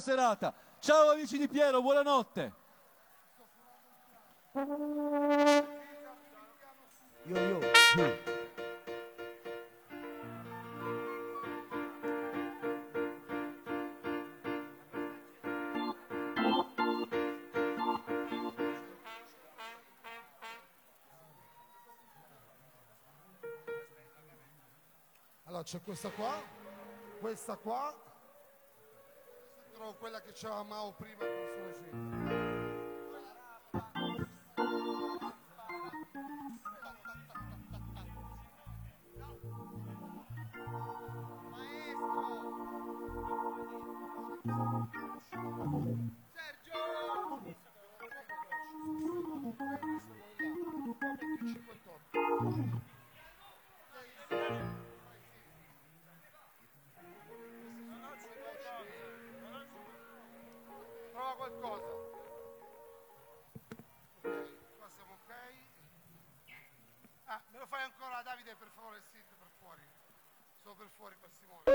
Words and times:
serata. 0.00 0.54
Ciao 0.78 1.10
amici 1.10 1.36
di 1.36 1.46
Piero, 1.46 1.82
buonanotte. 1.82 2.52
Yo, 7.24 7.36
yo, 7.36 7.58
yo. 7.96 8.30
Allora 25.44 25.62
c'è 25.64 25.82
questa 25.82 26.08
qua, 26.08 26.40
questa 27.20 27.56
qua, 27.56 27.94
trovo 29.82 29.96
quella 29.96 30.20
che 30.20 30.30
c'era 30.30 30.62
Mao 30.62 30.92
prima 30.92 31.18
con 31.18 31.48
Sole 31.48 31.72
Finte. 31.82 32.22
Prova 61.32 61.48
qualcosa. 61.48 61.88
Ok, 64.16 64.28
qua 64.76 64.88
siamo 64.90 65.12
ok. 65.14 65.32
Ah, 67.24 67.42
me 67.52 67.58
lo 67.58 67.66
fai 67.66 67.82
ancora 67.84 68.20
Davide 68.22 68.54
per 68.56 68.68
favore 68.74 68.98
il 68.98 69.04
sit 69.10 69.24
per 69.38 69.48
fuori. 69.58 69.80
Solo 70.60 70.74
per 70.74 70.88
fuori 70.94 71.16
qua 71.18 71.28
si 71.30 71.46
muove. 71.46 71.70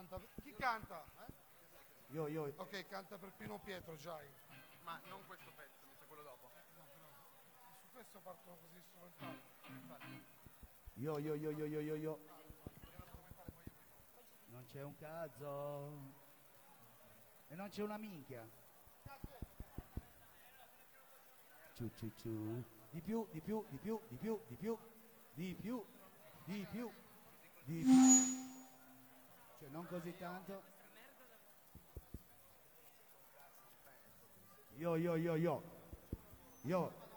Canta? 0.00 0.20
Chi 0.42 0.54
canta? 0.54 1.04
eh? 1.26 1.32
Yo, 2.08 2.28
yo. 2.28 2.52
Ok, 2.56 2.86
canta 2.88 3.18
per 3.18 3.32
Pino 3.36 3.58
Pietro, 3.58 3.96
Giai. 3.96 4.26
Ma 4.82 4.98
non 5.08 5.24
questo 5.26 5.50
pezzo, 5.54 5.86
mi 5.86 5.94
sa 5.98 6.04
quello 6.06 6.22
dopo. 6.22 6.48
Su 7.80 7.92
questo 7.92 8.18
partono 8.20 8.56
così 8.56 8.80
strumentali. 8.88 10.24
Yo, 10.94 11.18
yo, 11.18 11.34
yo, 11.34 11.50
yo, 11.50 11.66
yo, 11.66 11.80
yo, 11.80 11.94
yo. 11.96 12.18
Non 14.48 14.64
c'è 14.66 14.82
un 14.82 14.96
cazzo. 14.96 16.18
E 17.48 17.54
non 17.54 17.68
c'è 17.68 17.82
una 17.82 17.98
minchia. 17.98 18.48
Ciu, 21.74 21.90
ciu, 21.94 22.10
ciu. 22.16 22.64
Di 22.90 23.00
più, 23.00 23.26
di 23.30 23.40
più, 23.40 23.64
di 23.68 23.76
più, 23.76 24.00
di 24.08 24.16
più, 24.16 24.40
di 24.46 24.56
più, 24.56 24.78
di 25.34 25.54
più, 25.54 25.84
di 26.44 26.66
più, 26.70 26.90
di 27.64 27.82
più. 27.82 28.49
Cioè 29.60 29.68
non 29.68 29.86
così 29.88 30.16
tanto. 30.16 30.62
Yo, 34.78 34.96
yo, 34.96 35.16
yo, 35.16 35.36
yo. 35.36 35.62
Yo. 36.62 37.09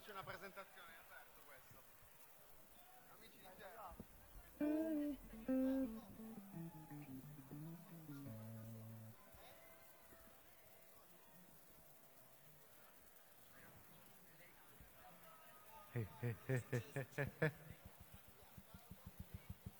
Faccio 0.00 0.12
una 0.12 0.22
presentazione, 0.22 0.92
è 0.94 0.96
aperto 0.96 1.42
questo. 1.44 1.82
Amici 3.12 3.36
di 3.36 3.48
Piero. 3.54 3.96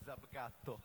Zabgatto. 0.05 0.81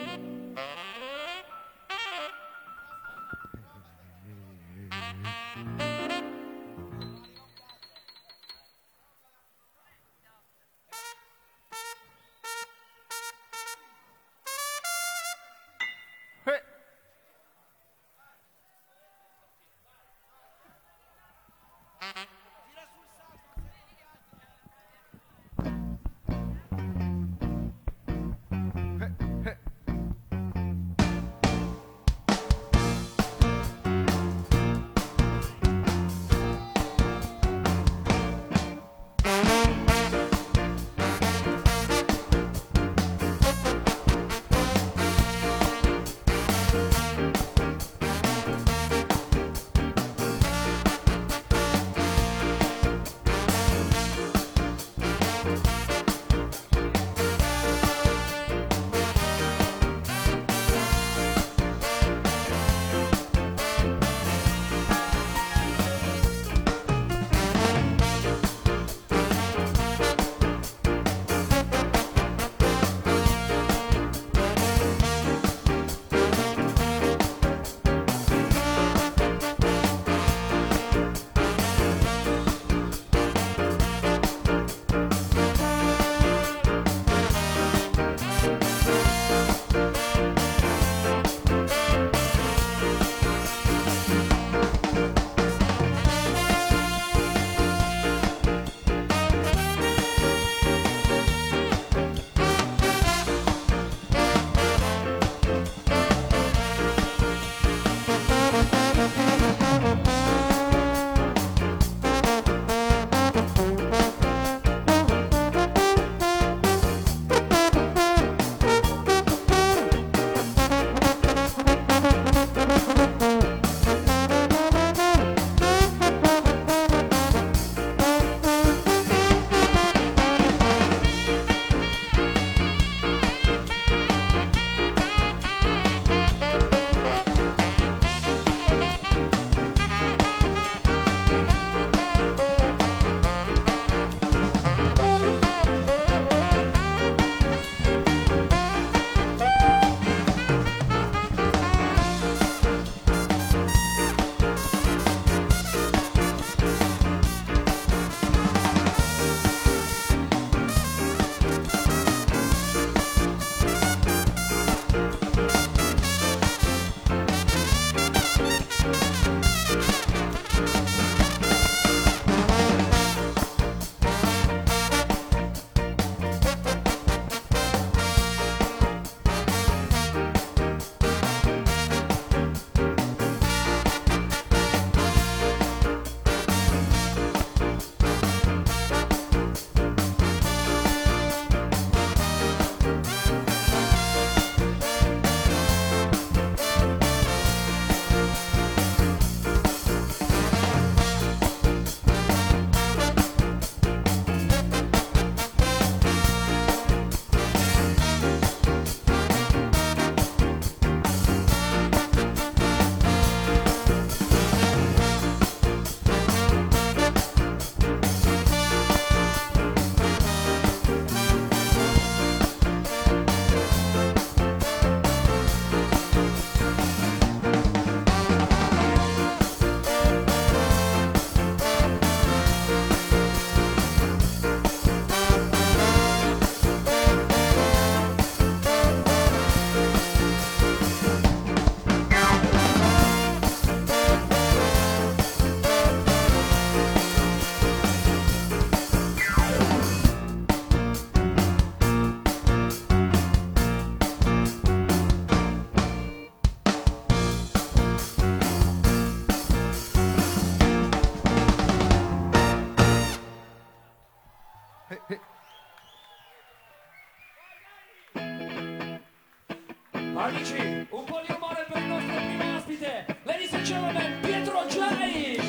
Amici, 270.25 270.87
un 270.89 271.03
po' 271.03 271.21
di 271.23 271.31
rumore 271.31 271.67
per 271.71 271.83
il 271.83 271.87
nostro 271.87 272.15
primo 272.15 272.55
ospite, 272.55 273.05
ladies 273.25 273.53
and 273.53 273.63
gentlemen, 273.63 274.19
Pietro 274.21 274.65
Giai! 274.65 275.39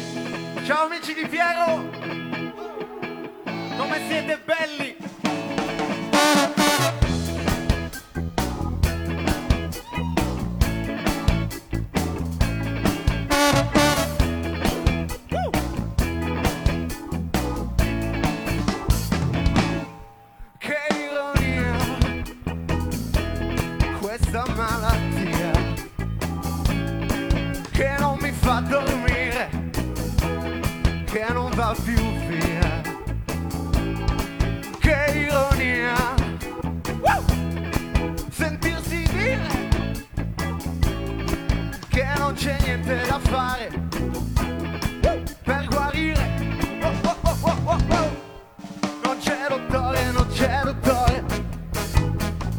Ciao 0.66 0.84
amici 0.84 1.14
di 1.14 1.26
Piero! 1.26 1.82
Come 3.78 4.06
siete 4.06 4.38
belli! 4.44 5.05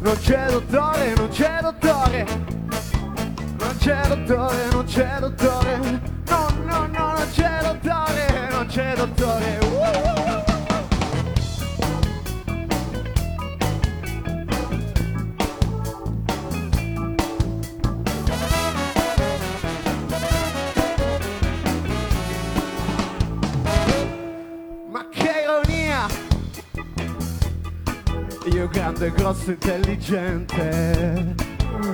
Non 0.08 0.16
c'è 0.20 0.46
dottore, 0.50 1.14
non 1.16 1.28
c'è 1.28 1.58
dottore. 1.60 2.26
Non 3.58 3.76
c'è 3.78 4.00
dottore, 4.08 4.68
non 4.72 4.84
c'è 4.86 5.16
dottore, 5.20 5.78
no, 6.28 6.48
no, 6.64 6.86
no, 6.86 7.12
non 7.12 7.28
c'è 7.30 7.58
dottore, 7.62 8.48
non 8.50 8.66
c'è 8.66 8.94
dottore. 8.96 9.58
Uh, 9.60 10.07
grande, 28.78 29.10
grosso, 29.10 29.50
intelligente, 29.50 31.34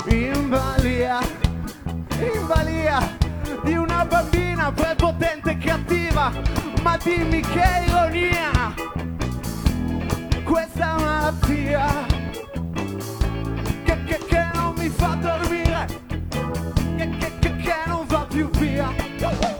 in 0.09 0.49
balia, 0.50 1.19
in 2.19 2.47
balia 2.47 3.17
di 3.62 3.73
una 3.73 4.05
bambina 4.05 4.71
prepotente 4.71 5.53
e 5.53 5.57
cattiva. 5.57 6.31
Ma 6.83 6.99
dimmi 7.03 7.41
che 7.41 7.85
ironia! 7.87 8.75
Questa 10.45 10.97
malattia 10.99 11.87
che, 13.85 14.05
che, 14.05 14.19
che 14.26 14.50
non 14.53 14.75
mi 14.76 14.91
fa 14.91 15.17
dormire, 15.19 15.87
che, 16.97 17.09
che, 17.19 17.33
che, 17.38 17.57
che 17.57 17.75
non 17.87 18.05
va 18.07 18.26
più 18.29 18.50
via. 18.50 19.53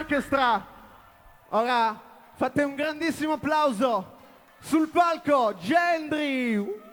Orchestra. 0.00 0.66
Ora 1.50 2.00
fate 2.34 2.62
un 2.62 2.74
grandissimo 2.74 3.34
applauso 3.34 4.16
sul 4.60 4.88
palco 4.88 5.54
Gendry. 5.58 6.88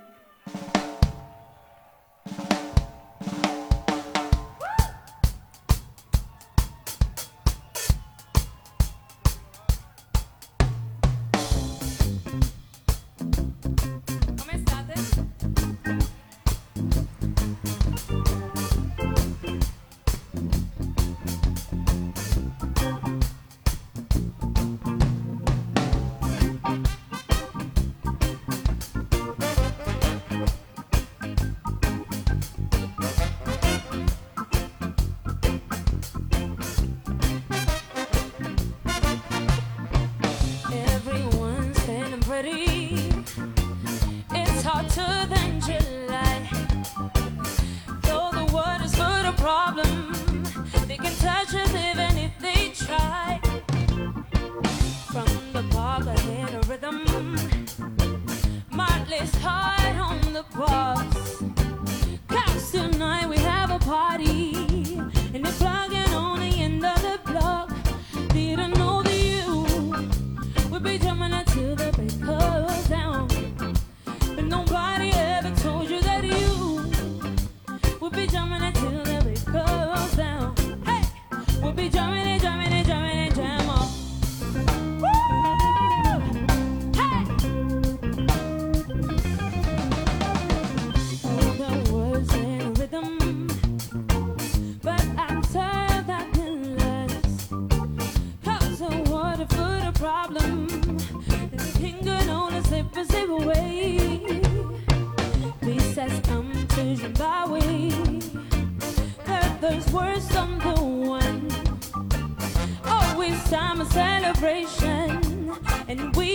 it's 59.19 59.35
heart. 59.37 59.76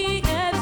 And 0.04 0.10
we 0.10 0.61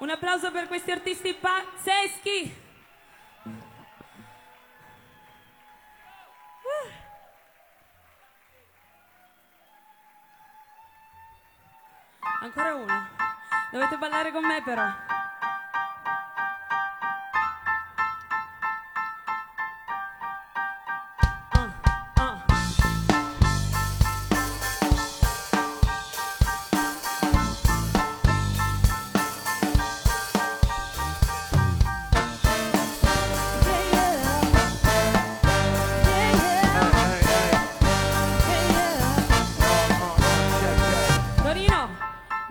Un 0.00 0.10
applauso 0.10 0.50
per 0.50 0.68
questi 0.68 0.90
artisti 0.90 1.34
pazzeschi. 1.34 2.67
Ancora 12.48 12.74
uno. 12.74 13.08
Dovete 13.70 13.98
ballare 13.98 14.32
con 14.32 14.42
me 14.42 14.62
però. 14.62 15.17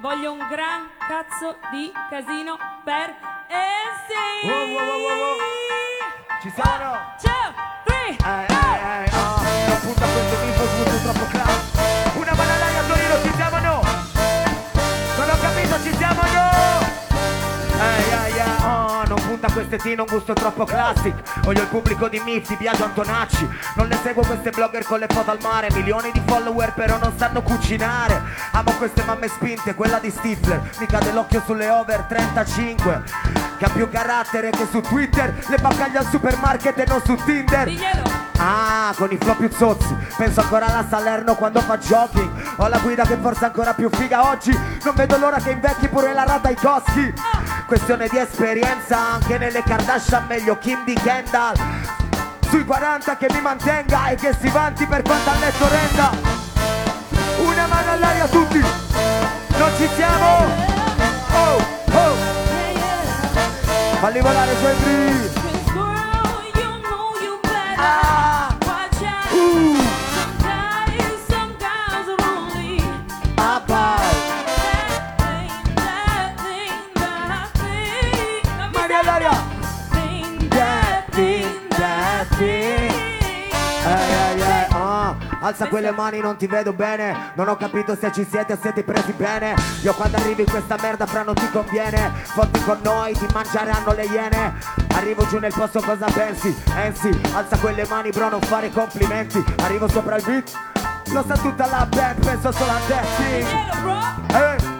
Voglio 0.08 0.32
un 0.32 0.48
gran 0.48 0.88
cazzo 1.00 1.58
di 1.70 1.92
casino 2.10 2.58
per 2.86 3.14
Essi. 3.50 4.48
Wow, 4.48 4.70
wow, 4.70 4.88
wow, 4.88 5.02
wow, 5.02 5.20
wow. 5.20 5.38
Ci 6.42 6.50
sono? 6.56 7.16
Two, 7.20 7.54
three, 7.84 8.16
Eh, 8.16 8.46
eh, 8.48 9.04
eh, 9.04 9.10
oh, 9.12 9.44
punta 9.82 10.06
questo 10.06 10.36
svuoto 10.66 10.98
troppo 11.04 11.26
class 11.30 11.47
non 19.48 19.54
punta 19.54 19.54
quest'etino 19.54 20.04
un 20.04 20.10
gusto 20.10 20.34
troppo 20.34 20.66
classic. 20.66 21.16
Voglio 21.42 21.62
il 21.62 21.68
pubblico 21.68 22.08
di 22.08 22.20
Mizzi, 22.20 22.56
Biagio 22.56 22.84
Antonacci. 22.84 23.48
Non 23.76 23.88
ne 23.88 23.98
seguo 24.02 24.26
queste 24.26 24.50
blogger 24.50 24.84
con 24.86 25.00
le 25.00 25.08
foto 25.08 25.32
al 25.32 25.40
mare. 25.42 25.70
Milioni 25.72 26.12
di 26.12 26.22
follower 26.26 26.74
però 26.74 26.98
non 26.98 27.14
sanno 27.18 27.42
cucinare. 27.42 28.22
Amo 28.52 28.72
queste 28.74 29.04
mamme 29.04 29.28
spinte, 29.28 29.76
quella 29.76 30.00
di 30.00 30.10
Stifler. 30.10 30.72
Mi 30.80 30.86
cade 30.86 31.12
l'occhio 31.12 31.42
sulle 31.46 31.70
over 31.70 32.02
35 32.02 33.04
Che 33.58 33.66
ha 33.66 33.70
più 33.70 33.90
carattere 33.90 34.50
che 34.50 34.68
su 34.70 34.82
Twitter. 34.82 35.34
Le 35.48 35.58
baccaglie 35.58 35.98
al 36.00 36.08
supermarket 36.08 36.78
e 36.80 36.86
non 36.88 37.02
su 37.04 37.16
Tinder. 37.16 37.66
Diglielo. 37.66 38.26
Ah, 38.40 38.94
con 38.96 39.12
i 39.12 39.18
flow 39.18 39.36
più 39.36 39.50
zozzi. 39.50 39.96
Penso 40.16 40.42
ancora 40.42 40.68
alla 40.68 40.86
Salerno 40.88 41.36
quando 41.36 41.60
fa 41.62 41.78
jogging. 41.78 42.30
Ho 42.58 42.68
la 42.68 42.78
guida 42.80 43.04
che 43.04 43.18
forse 43.18 43.42
è 43.42 43.46
ancora 43.46 43.74
più 43.74 43.90
figa 43.90 44.28
oggi. 44.28 44.52
Non 44.84 44.94
vedo 44.96 45.18
l'ora 45.18 45.38
che 45.38 45.52
invecchi 45.52 45.88
pure 45.88 46.14
la 46.14 46.24
rata 46.24 46.48
ai 46.50 46.56
coschi 46.56 47.14
Questione 47.68 48.08
di 48.08 48.18
esperienza 48.18 48.98
Anche 48.98 49.37
nelle 49.38 49.62
Kardashian 49.64 50.26
meglio 50.28 50.58
Kim 50.58 50.84
di 50.86 50.94
Kendall. 50.94 51.56
Sui 52.50 52.64
40 52.64 53.18
che 53.18 53.28
mi 53.32 53.42
mantenga 53.42 54.08
E 54.08 54.16
che 54.16 54.36
si 54.40 54.48
vanti 54.50 54.86
per 54.86 55.02
quanto 55.02 55.30
al 55.30 55.40
netto 55.40 55.68
renda. 55.68 56.12
Una 57.38 57.68
mano 57.68 57.92
all'aria 57.92 58.28
tutti. 58.28 58.60
Non 58.60 59.72
ci 59.78 59.88
siamo? 59.96 60.46
Oh, 61.34 61.56
oh. 61.94 62.16
Falli 64.00 64.20
volare 64.20 64.54
Cause 64.62 64.76
girl, 64.84 65.57
Alza 85.48 85.70
quelle 85.70 85.92
mani, 85.92 86.20
non 86.20 86.36
ti 86.36 86.46
vedo 86.46 86.74
bene. 86.74 87.32
Non 87.36 87.48
ho 87.48 87.56
capito 87.56 87.96
se 87.96 88.12
ci 88.12 88.28
siete 88.30 88.52
o 88.52 88.58
siete 88.62 88.84
presi 88.84 89.14
bene. 89.14 89.56
Io 89.82 89.94
quando 89.94 90.18
arrivi 90.18 90.42
in 90.42 90.50
questa 90.50 90.76
merda, 90.82 91.06
fra 91.06 91.24
non 91.24 91.36
ti 91.36 91.50
conviene. 91.50 92.12
Fotti 92.24 92.62
con 92.66 92.80
noi, 92.84 93.14
ti 93.14 93.26
mangeranno 93.32 93.94
le 93.94 94.04
iene. 94.08 94.56
Arrivo 94.90 95.26
giù 95.28 95.40
nel 95.40 95.54
posto, 95.54 95.80
cosa 95.80 96.06
pensi? 96.12 96.54
Ensi, 96.76 97.18
alza 97.34 97.58
quelle 97.60 97.86
mani, 97.88 98.10
bro, 98.10 98.28
non 98.28 98.42
fare 98.42 98.70
complimenti. 98.72 99.42
Arrivo 99.62 99.88
sopra 99.88 100.18
il 100.18 100.24
beat, 100.26 100.52
lo 101.14 101.24
sa 101.26 101.38
tutta 101.38 101.66
la 101.68 101.88
band, 101.90 102.26
penso 102.26 102.52
solo 102.52 102.72
a 102.72 102.80
te. 102.86 103.00
sì. 103.16 104.36
Eh, 104.36 104.76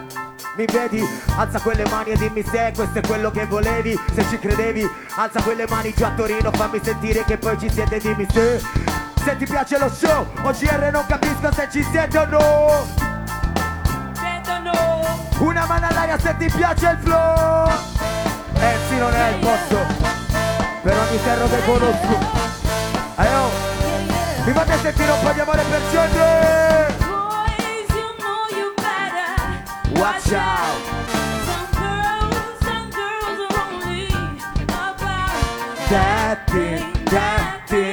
mi 0.56 0.66
vedi? 0.66 1.02
Alza 1.36 1.60
quelle 1.60 1.88
mani 1.88 2.10
e 2.10 2.16
dimmi 2.18 2.42
se 2.42 2.72
questo 2.74 2.98
è 2.98 3.00
quello 3.00 3.30
che 3.30 3.46
volevi 3.46 3.98
Se 4.12 4.26
ci 4.28 4.40
credevi, 4.40 4.86
alza 5.14 5.40
quelle 5.40 5.66
mani 5.68 5.94
giù 5.94 6.02
a 6.02 6.10
Torino 6.10 6.50
Fammi 6.50 6.80
sentire 6.82 7.24
che 7.24 7.38
poi 7.38 7.56
ci 7.60 7.70
siete, 7.70 7.98
dimmi 7.98 8.26
se 8.28 8.60
Se 9.24 9.36
ti 9.36 9.44
piace 9.44 9.78
lo 9.78 9.90
show, 9.90 10.26
OGR 10.42 10.90
non 10.92 11.04
capisco 11.06 11.52
se 11.52 11.68
ci 11.70 11.82
siete 11.90 12.18
o 12.18 12.26
no. 12.26 12.86
Una 15.38 15.66
mano 15.66 15.86
all'aria 15.86 16.18
se 16.18 16.36
ti 16.36 16.50
piace 16.50 16.88
il 16.90 16.98
flow. 17.02 17.68
Eh 18.60 18.76
sì, 18.88 18.96
non 18.98 19.14
è 19.14 19.28
il 19.28 19.38
posto 19.38 19.76
Per 20.82 20.96
ogni 20.96 21.22
terra 21.22 21.46
che 21.46 21.64
conosco. 21.64 22.18
Eh 23.18 23.34
oh, 23.34 23.50
mi 24.44 24.52
fate 24.52 24.78
sentire 24.78 25.10
un 25.12 25.20
po' 25.20 25.32
di 25.32 25.40
amore 25.40 25.62
per 25.62 25.80
gente 25.90 26.96
Boys, 26.98 27.88
you 27.90 28.14
know 28.18 28.46
you 28.56 28.72
better. 28.76 30.00
Watch 30.00 30.32
out. 30.32 30.96
That 35.90 36.46
thing, 36.50 36.92
that 37.06 37.66
thing, 37.66 37.87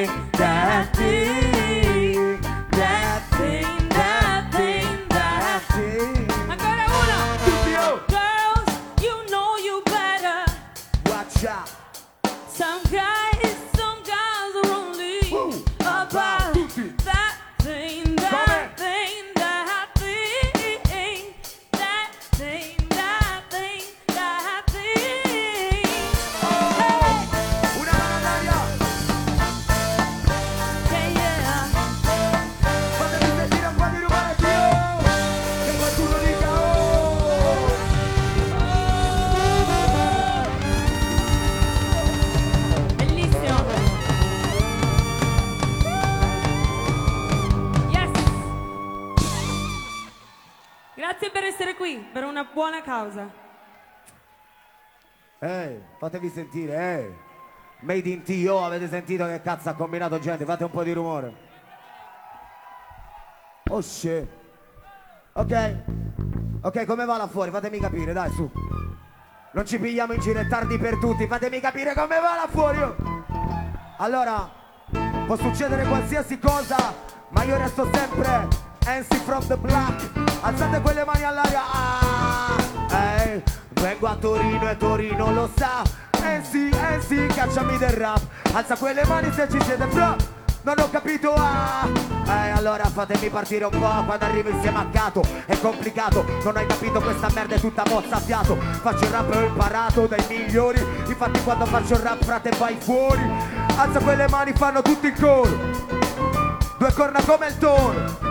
per 52.11 52.23
una 52.23 52.43
buona 52.51 52.81
causa. 52.81 53.29
Ehi, 55.39 55.81
fatevi 55.99 56.29
sentire, 56.29 56.75
eh. 56.75 57.15
Made 57.81 58.09
in 58.09 58.23
T.O. 58.23 58.63
avete 58.63 58.87
sentito 58.87 59.25
che 59.25 59.41
cazzo 59.41 59.69
ha 59.69 59.73
combinato 59.73 60.17
gente? 60.19 60.45
Fate 60.45 60.63
un 60.63 60.71
po' 60.71 60.83
di 60.83 60.93
rumore. 60.93 61.33
Oh 63.69 63.81
shit. 63.81 64.27
Ok. 65.33 65.75
Ok, 66.61 66.85
come 66.85 67.05
va 67.05 67.17
là 67.17 67.27
fuori? 67.27 67.51
Fatemi 67.51 67.79
capire, 67.79 68.13
dai, 68.13 68.31
su. 68.31 68.49
Non 69.51 69.65
ci 69.65 69.77
pigliamo 69.79 70.13
in 70.13 70.19
giro, 70.19 70.39
è 70.39 70.47
tardi 70.47 70.77
per 70.77 70.97
tutti. 70.97 71.27
Fatemi 71.27 71.59
capire 71.59 71.93
come 71.93 72.19
va 72.19 72.35
là 72.35 72.47
fuori. 72.49 72.81
oh. 72.81 72.95
Allora, 73.97 74.49
può 75.25 75.35
succedere 75.35 75.85
qualsiasi 75.85 76.39
cosa, 76.39 76.93
ma 77.29 77.43
io 77.43 77.57
resto 77.57 77.89
sempre 77.93 78.47
NC 78.85 79.15
from 79.23 79.45
the 79.47 79.57
black. 79.57 80.09
Alzate 80.41 80.79
quelle 80.81 81.03
mani 81.03 81.23
all'aria. 81.23 81.61
Ah, 81.71 82.57
ehi, 82.91 83.43
vengo 83.73 84.07
a 84.07 84.15
Torino 84.15 84.69
e 84.69 84.77
Torino 84.77 85.31
lo 85.33 85.49
sa. 85.55 85.81
NC, 86.21 86.69
NC, 86.73 87.33
cacciami 87.33 87.77
del 87.77 87.89
rap. 87.89 88.21
Alza 88.53 88.75
quelle 88.75 89.03
mani 89.05 89.31
se 89.33 89.47
ci 89.49 89.59
siete, 89.61 89.85
bro. 89.87 90.15
Non 90.61 90.79
ho 90.79 90.89
capito, 90.89 91.33
ah! 91.35 91.87
Eh, 92.27 92.49
allora 92.49 92.85
fatemi 92.85 93.29
partire 93.29 93.65
un 93.65 93.71
po' 93.71 94.03
quando 94.03 94.25
arrivo 94.25 94.49
insieme 94.49 94.79
a 94.79 94.87
Cato 94.91 95.21
È 95.45 95.59
complicato, 95.59 96.25
non 96.43 96.57
hai 96.57 96.65
capito 96.65 96.99
questa 96.99 97.29
merda 97.35 97.53
è 97.53 97.59
tutta 97.59 97.83
mozza 97.87 98.15
a 98.15 98.19
fiato 98.19 98.57
Faccio 98.81 99.03
il 99.03 99.11
rap 99.11 99.31
e 99.31 99.37
ho 99.37 99.45
imparato 99.45 100.07
dai 100.07 100.25
migliori 100.27 100.83
Infatti 101.05 101.43
quando 101.43 101.67
faccio 101.67 101.93
il 101.93 101.99
rap 101.99 102.23
frate 102.23 102.49
vai 102.57 102.75
fuori 102.79 103.21
Alza 103.75 103.99
quelle 103.99 104.27
mani, 104.27 104.53
fanno 104.53 104.81
tutti 104.81 105.05
il 105.05 105.13
coro 105.13 105.55
Due 106.79 106.93
corna 106.93 107.21
come 107.21 107.45
il 107.45 107.57
toro 107.59 108.24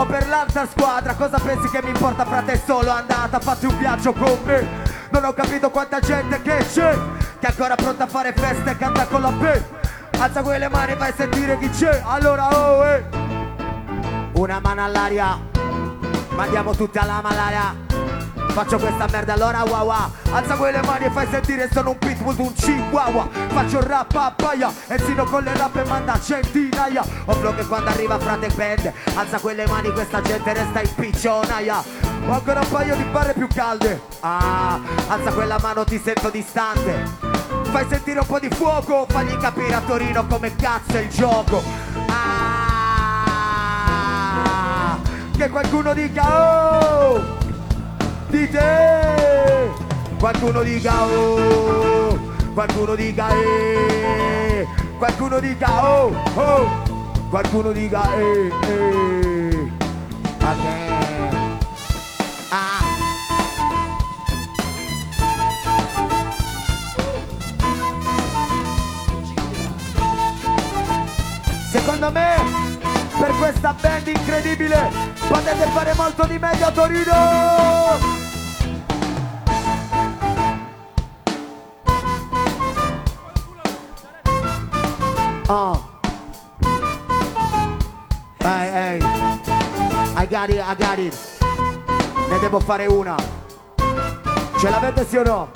O 0.00 0.06
per 0.06 0.26
l'altra 0.28 0.66
squadra, 0.66 1.14
cosa 1.14 1.38
pensi 1.38 1.68
che 1.68 1.82
mi 1.82 1.90
importa 1.90 2.24
frate? 2.24 2.58
Solo 2.64 2.90
andata 2.90 3.38
Fatti 3.38 3.66
un 3.66 3.76
viaggio 3.76 4.14
con 4.14 4.38
me. 4.44 4.66
Non 5.10 5.24
ho 5.24 5.34
capito 5.34 5.68
quanta 5.68 6.00
gente 6.00 6.40
che 6.40 6.64
c'è 6.72 6.98
Che 7.38 7.46
è 7.46 7.50
ancora 7.50 7.74
pronta 7.74 8.04
a 8.04 8.06
fare 8.06 8.32
feste 8.32 8.70
e 8.70 8.76
canta 8.78 9.04
con 9.04 9.20
la 9.20 9.30
P. 9.30 9.62
Alza 10.18 10.40
quelle 10.40 10.70
mani, 10.70 10.94
fai 10.96 11.12
sentire 11.14 11.58
chi 11.58 11.68
c'è. 11.68 12.02
Allora 12.06 12.48
oh 12.48 12.86
eh. 12.86 13.04
Una 14.36 14.58
mano 14.58 14.84
all'aria 14.84 15.38
Mandiamo 16.30 16.74
tutti 16.74 16.96
alla 16.96 17.20
malaria 17.20 17.89
Faccio 18.52 18.78
questa 18.78 19.06
merda 19.10 19.32
allora 19.34 19.62
wow 19.62 19.86
wow. 19.86 20.10
Alza 20.32 20.56
quelle 20.56 20.82
mani 20.82 21.04
e 21.04 21.10
fai 21.10 21.26
sentire 21.30 21.68
sono 21.72 21.90
un 21.90 21.98
pitbull 21.98 22.34
d'un 22.34 22.52
chihuahua. 22.52 23.28
Faccio 23.48 23.78
il 23.78 23.84
rap 23.84 24.14
a 24.14 24.32
paia 24.36 24.72
E 24.88 24.98
sino 24.98 25.24
con 25.24 25.42
le 25.44 25.56
rap 25.56 25.76
e 25.76 25.84
manda 25.84 26.20
centinaia. 26.20 27.04
Ho 27.26 27.32
flow 27.32 27.54
che 27.54 27.64
quando 27.66 27.90
arriva 27.90 28.18
frate 28.18 28.48
pende. 28.48 28.92
Alza 29.14 29.38
quelle 29.38 29.66
mani 29.66 29.92
questa 29.92 30.20
gente 30.20 30.52
resta 30.52 30.80
in 30.80 30.94
piccionaia. 30.94 31.82
Ho 32.26 32.32
ancora 32.32 32.60
un 32.60 32.68
paio 32.70 32.96
di 32.96 33.04
barre 33.04 33.32
più 33.32 33.46
calde. 33.46 34.00
Ah, 34.20 34.78
alza 35.08 35.30
quella 35.32 35.58
mano 35.60 35.84
ti 35.84 36.00
sento 36.02 36.28
distante. 36.28 37.38
Fai 37.70 37.86
sentire 37.88 38.18
un 38.18 38.26
po' 38.26 38.40
di 38.40 38.50
fuoco 38.50 39.06
Fagli 39.08 39.36
capire 39.36 39.74
a 39.74 39.80
Torino 39.80 40.26
come 40.26 40.54
cazzo 40.56 40.96
è 40.96 41.00
il 41.00 41.08
gioco. 41.08 41.62
Ah, 42.08 42.58
che 45.36 45.48
qualcuno 45.48 45.94
dica 45.94 46.24
oh 46.24 47.39
Dite 48.30 49.70
Qualcuno 50.20 50.62
dica 50.62 51.04
oh 51.04 52.16
Qualcuno 52.54 52.94
dica 52.94 53.28
eh 53.30 54.66
Qualcuno 54.98 55.40
dica 55.40 55.84
oh 55.84 56.14
oh. 56.36 56.68
Qualcuno 57.28 57.72
dica 57.72 58.02
eh 58.14 58.52
eh. 58.68 59.72
Ok 60.42 60.64
Ah 62.50 62.80
Secondo 71.72 72.10
me 72.12 72.39
per 73.20 73.36
questa 73.36 73.74
band 73.78 74.06
incredibile 74.06 74.90
potete 75.28 75.66
fare 75.74 75.92
molto 75.94 76.24
di 76.24 76.38
meglio 76.38 76.66
a 76.66 76.70
Torino 76.70 78.18
Oh. 85.52 85.84
Ehi, 88.38 88.68
ehi. 88.68 89.00
I 90.14 90.26
got 90.30 90.48
it, 90.48 90.60
I 90.60 90.74
got 90.76 90.98
it. 90.98 91.12
Ne 92.28 92.38
devo 92.38 92.60
fare 92.60 92.86
una. 92.86 93.16
Ce 94.60 94.70
l'avete 94.70 95.04
sì 95.04 95.16
o 95.16 95.24
no? 95.24 95.50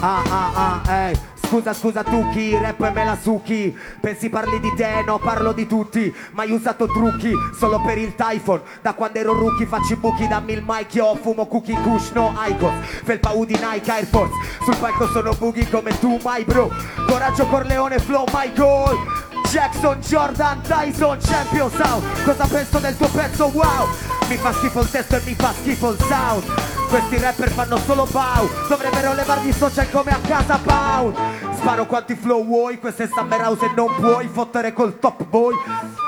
Ah, 0.00 0.22
ah, 0.26 0.80
ah, 0.86 1.08
ehi. 1.08 1.18
Scusa, 1.46 1.72
scusa 1.72 2.02
tu 2.02 2.30
chi? 2.30 2.56
Rap 2.56 2.80
e 2.82 2.90
me 2.90 3.04
la 3.04 3.16
succhi. 3.20 3.76
Pensi 4.00 4.28
parli 4.28 4.58
di 4.60 4.72
te, 4.74 5.02
no 5.06 5.18
parlo 5.18 5.52
di 5.52 5.66
tutti. 5.66 6.12
Mai 6.32 6.50
usato 6.50 6.86
trucchi, 6.86 7.32
solo 7.56 7.80
per 7.80 7.98
il 7.98 8.14
Typhon 8.14 8.60
Da 8.82 8.94
quando 8.94 9.18
ero 9.18 9.32
rookie 9.32 9.66
faccio 9.66 9.92
i 9.92 9.96
buchi 9.96 10.26
Dammi 10.26 10.52
il 10.52 10.64
mic, 10.66 10.94
io 10.94 11.14
fumo 11.16 11.46
cookie 11.46 11.78
kush, 11.80 12.10
no 12.10 12.34
Icos. 12.48 12.72
Felpa 13.04 13.30
Udi 13.32 13.58
Nike 13.60 13.90
Air 13.90 14.06
Force. 14.06 14.32
Sul 14.64 14.76
palco 14.76 15.06
sono 15.08 15.34
boogie 15.34 15.68
come 15.68 15.96
tu, 15.98 16.18
my 16.24 16.44
bro. 16.44 16.70
Coraggio 17.06 17.46
Corleone, 17.46 17.98
flow, 17.98 18.24
Michael 18.32 19.32
Jackson, 19.54 20.00
Jordan, 20.00 20.60
Tyson, 20.62 21.16
Champion 21.20 21.70
Sound. 21.70 22.24
Cosa 22.24 22.44
penso 22.46 22.80
del 22.80 22.96
tuo 22.96 23.06
pezzo, 23.06 23.52
wow. 23.54 23.86
Mi 24.28 24.36
fa 24.36 24.52
schifo 24.52 24.80
il 24.80 24.90
testo 24.90 25.14
e 25.14 25.20
mi 25.24 25.34
fa 25.34 25.52
schifo 25.52 25.90
il 25.92 25.98
sound. 26.00 26.44
Questi 26.88 27.18
rapper 27.18 27.50
fanno 27.50 27.76
solo 27.76 28.04
bow. 28.10 28.50
Dovrebbero 28.68 29.12
levargli 29.12 29.52
social 29.52 29.88
come 29.92 30.10
a 30.10 30.18
casa 30.26 30.58
Pound 30.58 31.16
sparo 31.64 31.86
quanti 31.86 32.16
flow 32.16 32.44
vuoi, 32.44 32.78
questa 32.80 33.04
è 33.04 33.06
Summer 33.06 33.40
House 33.40 33.64
e 33.64 33.70
non 33.74 33.94
puoi 33.94 34.28
fottere 34.28 34.72
col 34.72 34.98
top 34.98 35.24
boy. 35.24 35.54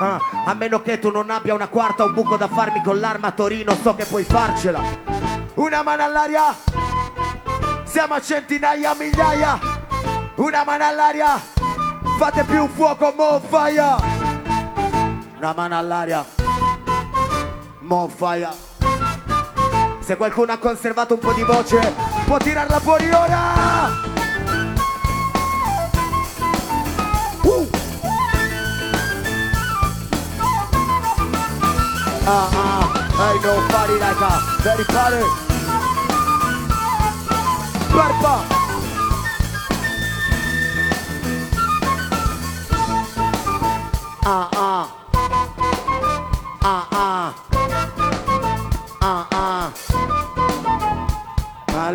Ah, 0.01 0.19
a 0.45 0.53
meno 0.53 0.81
che 0.81 0.99
tu 0.99 1.09
non 1.09 1.29
abbia 1.29 1.53
una 1.53 1.67
quarta 1.67 2.03
o 2.03 2.07
un 2.07 2.13
buco 2.13 2.35
da 2.35 2.47
farmi 2.47 2.83
con 2.83 2.99
l'arma 2.99 3.31
Torino, 3.31 3.75
so 3.81 3.95
che 3.95 4.03
puoi 4.03 4.23
farcela. 4.23 4.81
Una 5.55 5.81
mano 5.83 6.03
all'aria, 6.03 6.53
siamo 7.85 8.13
a 8.13 8.21
centinaia, 8.21 8.93
migliaia. 8.93 9.59
Una 10.35 10.63
mano 10.63 10.85
all'aria, 10.85 11.41
fate 12.17 12.43
più 12.43 12.67
fuoco, 12.67 13.13
mo 13.15 13.41
fire. 13.47 13.95
Una 15.37 15.53
mano 15.53 15.77
all'aria, 15.77 16.25
mo 17.79 18.07
fire. 18.07 18.49
Se 19.99 20.15
qualcuno 20.15 20.53
ha 20.53 20.57
conservato 20.57 21.15
un 21.15 21.19
po' 21.19 21.33
di 21.33 21.43
voce, 21.43 21.93
può 22.25 22.37
tirarla 22.37 22.79
fuori 22.79 23.09
ora! 23.11 24.15
Uh! 27.43 27.69
Ah 32.29 32.49
ah, 32.51 33.39
know 33.41 33.67
party 33.67 33.93
like 33.99 34.21
a 34.21 34.61
very 34.63 34.83
party. 34.85 35.23
Barba! 37.93 38.56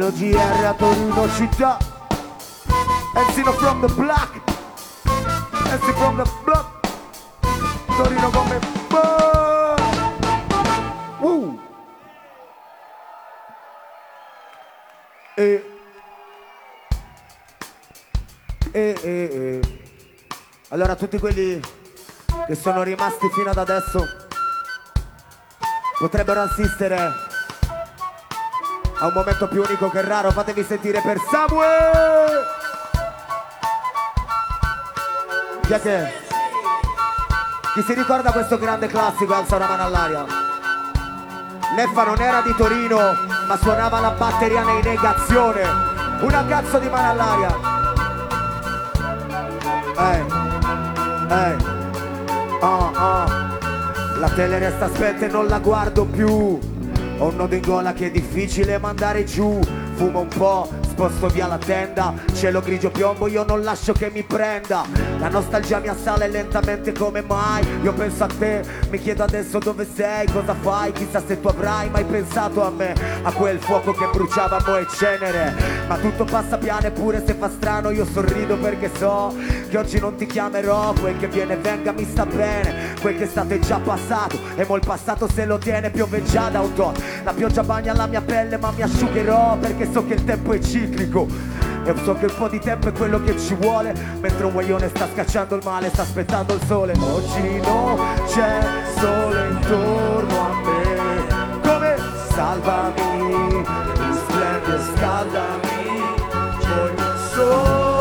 Allo 0.02 0.10
GR 0.16 0.74
Torino 0.78 1.28
città. 1.30 1.78
Enzino 3.14 3.52
from 3.52 3.86
the 3.86 3.94
block. 3.94 4.40
Enzino 5.70 5.92
from 5.94 6.16
the 6.16 6.30
block. 6.42 6.88
Torino 7.86 8.30
come 8.30 8.58
boh. 8.88 9.76
Uh. 11.20 11.60
E 15.36 15.70
e 18.72 18.94
e 19.02 19.02
e 19.04 19.60
allora 20.70 20.96
tutti 20.96 21.20
quelli 21.20 21.60
che 22.48 22.54
sono 22.56 22.82
rimasti 22.82 23.30
fino 23.30 23.50
ad 23.50 23.58
adesso 23.58 24.04
potrebbero 25.96 26.40
assistere 26.40 27.30
a 29.02 29.08
un 29.08 29.12
momento 29.14 29.48
più 29.48 29.62
unico 29.62 29.90
che 29.90 30.00
raro. 30.00 30.30
Fatevi 30.30 30.62
sentire 30.62 31.00
per 31.02 31.18
Samuel! 31.30 32.46
È 35.68 35.80
che? 35.80 36.12
Chi 37.74 37.82
si 37.82 37.94
ricorda 37.94 38.30
questo 38.30 38.58
grande 38.58 38.86
classico 38.86 39.34
alza 39.34 39.56
una 39.56 39.66
mano 39.66 39.82
all'aria? 39.84 40.24
Neffa 41.74 42.04
non 42.04 42.20
era 42.20 42.42
di 42.42 42.54
Torino, 42.54 43.16
ma 43.48 43.56
suonava 43.56 43.98
la 43.98 44.10
batteria 44.10 44.62
nei 44.62 44.82
negazione. 44.82 45.62
Una 46.20 46.44
cazzo 46.46 46.78
di 46.78 46.88
mano 46.88 47.10
all'aria. 47.10 47.70
Eh, 49.98 50.24
eh, 51.28 51.56
ah, 52.60 52.90
ah. 52.94 53.26
La 54.18 54.28
tele 54.28 54.58
resta 54.58 54.88
spenta 54.88 55.24
e 55.26 55.28
non 55.28 55.48
la 55.48 55.58
guardo 55.58 56.04
più. 56.04 56.71
Ho 57.18 57.26
un 57.28 57.36
nodo 57.36 57.54
in 57.54 57.60
gola 57.60 57.92
che 57.92 58.06
è 58.06 58.10
difficile 58.10 58.78
mandare 58.78 59.24
giù. 59.24 59.60
Fumo 59.94 60.20
un 60.20 60.28
po', 60.28 60.68
sposto 60.88 61.28
via 61.28 61.46
la 61.46 61.58
tenda. 61.58 62.14
Cielo 62.42 62.60
grigio 62.60 62.90
piombo, 62.90 63.28
io 63.28 63.44
non 63.44 63.62
lascio 63.62 63.92
che 63.92 64.10
mi 64.12 64.24
prenda. 64.24 64.84
La 65.20 65.28
nostalgia 65.28 65.78
mi 65.78 65.86
assale 65.86 66.26
lentamente 66.26 66.90
come 66.90 67.22
mai. 67.22 67.64
Io 67.84 67.92
penso 67.92 68.24
a 68.24 68.26
te, 68.26 68.64
mi 68.90 68.98
chiedo 68.98 69.22
adesso 69.22 69.60
dove 69.60 69.86
sei, 69.94 70.26
cosa 70.26 70.52
fai. 70.52 70.90
Chissà 70.90 71.22
se 71.24 71.40
tu 71.40 71.46
avrai 71.46 71.88
mai 71.88 72.02
pensato 72.02 72.64
a 72.64 72.70
me, 72.70 72.94
a 73.22 73.30
quel 73.30 73.60
fuoco 73.60 73.92
che 73.92 74.08
bruciava 74.12 74.60
mo 74.66 74.76
e 74.76 74.86
cenere. 74.90 75.54
Ma 75.86 75.96
tutto 75.98 76.24
passa 76.24 76.58
piano 76.58 76.84
eppure 76.84 77.22
se 77.24 77.34
fa 77.34 77.48
strano 77.48 77.90
io 77.90 78.04
sorrido 78.04 78.56
perché 78.56 78.90
so 78.92 79.32
che 79.68 79.78
oggi 79.78 80.00
non 80.00 80.16
ti 80.16 80.26
chiamerò. 80.26 80.94
Quel 80.94 81.18
che 81.18 81.28
viene 81.28 81.54
venga 81.54 81.92
mi 81.92 82.04
sta 82.04 82.26
bene. 82.26 82.96
Quel 83.00 83.18
che 83.18 83.22
è 83.22 83.28
stato 83.28 83.54
è 83.54 83.60
già 83.60 83.78
passato 83.78 84.36
e 84.56 84.64
mo 84.66 84.74
il 84.74 84.82
passato 84.84 85.28
se 85.32 85.44
lo 85.44 85.58
tiene 85.58 85.90
piove 85.90 86.24
già 86.24 86.48
da 86.48 86.58
un 86.58 86.72
tot. 86.72 87.00
La 87.22 87.34
pioggia 87.34 87.62
bagna 87.62 87.94
la 87.94 88.06
mia 88.06 88.20
pelle 88.20 88.58
ma 88.58 88.72
mi 88.72 88.82
asciugherò 88.82 89.58
perché 89.58 89.88
so 89.92 90.04
che 90.04 90.14
il 90.14 90.24
tempo 90.24 90.52
è 90.52 90.58
ciclico. 90.58 91.60
E 91.84 91.94
so 92.04 92.14
che 92.14 92.26
un 92.26 92.34
po' 92.36 92.48
di 92.48 92.58
tempo 92.58 92.88
è 92.88 92.92
quello 92.92 93.22
che 93.22 93.38
ci 93.38 93.54
vuole. 93.54 93.94
Mentre 94.20 94.44
un 94.44 94.52
guaglione 94.52 94.88
sta 94.88 95.08
scacciando 95.12 95.56
il 95.56 95.62
male, 95.64 95.88
sta 95.88 96.02
aspettando 96.02 96.54
il 96.54 96.60
sole. 96.66 96.92
Oggi 96.98 97.60
non 97.60 98.00
c'è 98.26 98.60
sole 98.96 99.48
intorno 99.48 100.40
a 100.40 100.54
me. 100.62 101.60
Come? 101.62 101.96
Salvami, 102.30 103.64
risplende, 103.96 104.80
scaldami 104.94 105.72
Voglio 106.64 107.12
il 107.12 107.91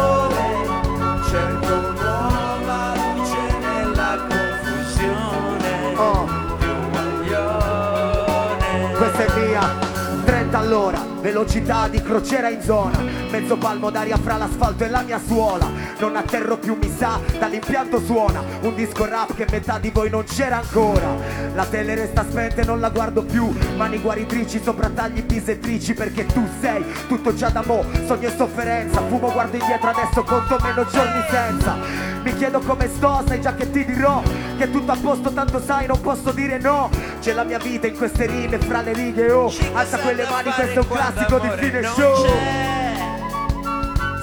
velocità 11.32 11.88
di 11.88 12.02
crociera 12.02 12.50
in 12.50 12.62
zona. 12.62 13.00
Mezzo 13.30 13.58
palmo 13.58 13.90
d'aria 13.90 14.18
fra 14.18 14.36
l'asfalto 14.36 14.84
e 14.84 14.90
la 14.90 15.02
mia 15.02 15.20
suola. 15.26 15.66
Non 16.00 16.18
atterro 16.18 16.58
più 16.58 16.78
mi 16.80 16.94
sa, 16.94 17.20
dall'impianto 17.40 18.02
suona. 18.02 18.44
Un 18.62 18.76
disco 18.76 19.06
rap 19.06 19.34
che 19.34 19.48
metà 19.50 19.80
di 19.80 19.90
voi 19.92 20.10
non 20.10 20.26
c'era 20.26 20.58
ancora. 20.58 21.16
La 21.54 21.66
tele 21.66 21.96
resta 21.96 22.26
spenta 22.30 22.62
e 22.62 22.66
non 22.66 22.82
la 22.82 22.90
guardo 22.90 23.24
più. 23.24 23.50
Mani 23.78 24.00
guaritrici 24.00 24.62
sopra 24.62 24.90
tagli 24.90 25.24
bisettrici 25.24 25.94
Perché 25.94 26.26
tu 26.26 26.46
sei 26.60 26.84
tutto 27.08 27.34
già 27.34 27.50
da 27.50 27.64
mo. 27.66 27.86
Sogno 28.06 28.28
e 28.28 28.34
sofferenza, 28.36 29.02
fumo 29.08 29.32
guardo 29.32 29.56
indietro 29.56 29.90
adesso 29.90 30.24
conto 30.24 30.58
meno 30.62 30.86
giorni 30.92 31.24
senza. 31.30 32.10
Mi 32.24 32.36
chiedo 32.36 32.60
come 32.60 32.88
sto, 32.88 33.24
sai 33.26 33.42
già 33.42 33.56
che 33.56 33.72
ti 33.72 33.84
dirò 33.84 34.22
Che 34.56 34.70
tutto 34.70 34.92
a 34.92 34.98
posto 35.02 35.34
tanto 35.34 35.60
sai 35.60 35.88
non 35.88 36.00
posso 36.02 36.32
dire 36.32 36.60
no. 36.60 36.90
C'è 37.20 37.34
la 37.34 37.44
mia 37.44 37.58
vita 37.58 37.88
in 37.88 37.96
queste 37.96 38.26
rime 38.26 38.60
fra 38.60 38.82
le 38.82 38.94
righe 38.94 39.32
oh. 39.32 39.52
Alza 39.74 39.98
quelle 39.98 40.26
mani 40.30 40.52
questo 40.52 40.80
è 40.80 40.84
un 40.84 40.88
classico 40.88 41.21
di 41.40 41.50
fine 41.58 41.84
show. 41.84 42.26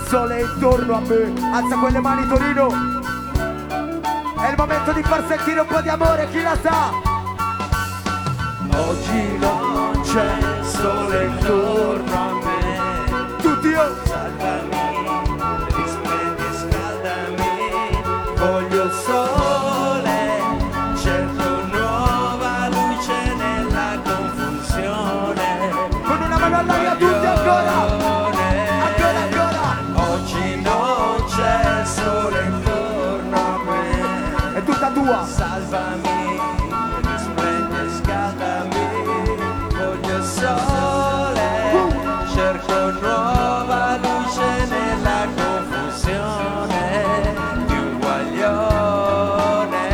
Sole 0.07 0.41
intorno 0.41 0.95
a 0.95 1.01
me 1.01 1.33
Alza 1.53 1.77
quelle 1.77 2.01
mani 2.01 2.27
Torino. 2.27 2.69
È 4.39 4.49
il 4.49 4.55
momento 4.57 4.93
di 4.93 5.03
far 5.03 5.25
sentire 5.27 5.61
un 5.61 5.67
po' 5.67 5.81
di 5.81 5.89
amore 5.89 6.29
chi 6.31 6.43
la 6.43 6.57
sa? 6.63 6.91
Oggi 8.77 9.37
non 9.39 10.01
c'è 10.03 10.63
sole 10.63 11.25
intorno 11.25 12.15
a 12.15 12.33
me. 12.35 13.37
Tutti 13.43 13.67
io. 13.67 13.97
Salvami, 14.05 14.77
risplende, 15.75 16.43
scaldami. 16.55 17.51
Voglio 18.37 18.85
il 18.85 18.93
tua. 35.09 35.25
Salvami, 35.25 36.39
risplende, 37.03 37.89
scaldami 37.97 38.87
Voglio 39.73 40.23
sole. 40.23 41.47
Cerco 42.35 42.91
nuova 43.01 43.97
luce 43.97 44.67
nella 44.67 45.27
confusione 45.35 46.85
di 47.67 47.73
un 47.73 47.99
guaglione. 47.99 49.87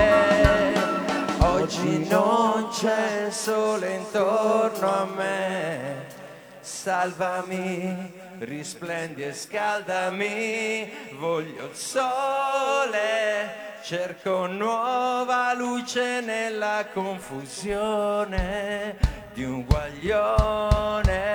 Oggi 1.38 2.06
non 2.08 2.68
c'è 2.70 3.30
sole 3.30 3.94
intorno 3.94 4.88
a 4.88 5.06
me. 5.14 6.12
Salvami, 6.60 8.12
risplendi 8.38 9.22
e 9.22 9.32
scaldami 9.34 10.90
Voglio 11.18 11.66
il 11.66 11.74
sole 11.74 13.63
Cerco 13.86 14.46
nuova 14.46 15.52
luce 15.52 16.22
nella 16.22 16.86
confusione 16.90 18.96
di 19.34 19.44
un 19.44 19.62
guaglione. 19.66 21.34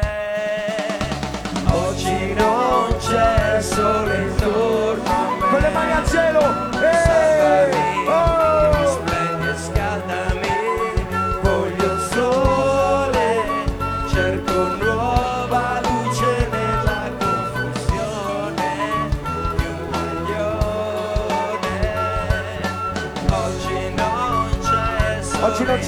Oggi 1.68 2.34
non 2.34 2.98
c'è 2.98 3.62
sole 3.62 4.22
intorno 4.24 5.38
Con 5.52 5.62
le 5.62 5.70
mani 5.70 5.92
al 5.92 6.08
cielo 6.08 6.69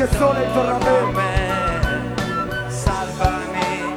c'è 0.02 0.18
sole 0.18 0.44
intorno 0.46 0.78
a 0.78 1.12
me. 1.12 1.12
me, 1.12 2.72
salvami, 2.72 3.94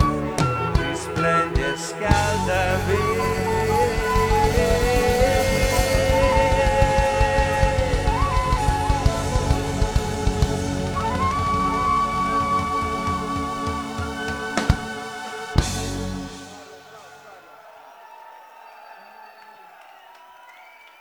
risplendi 0.76 1.62
e 1.62 1.76
scaldami. 1.78 3.22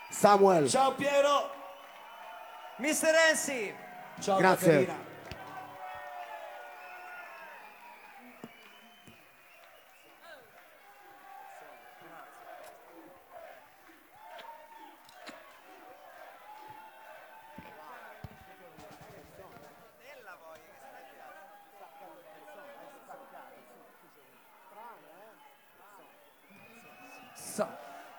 Samuel, 0.09 0.69
Ciao 0.69 0.93
Piero, 0.93 1.51
Mister 2.77 3.13
Ensi. 3.29 3.82
Ciao 4.19 4.37
Grazie. 4.37 4.71
Caterina. 4.71 5.11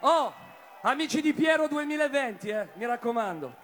Oh, 0.06 0.34
amici 0.82 1.22
di 1.22 1.32
Piero 1.32 1.66
2020, 1.66 2.48
eh, 2.50 2.68
mi 2.74 2.84
raccomando. 2.84 3.63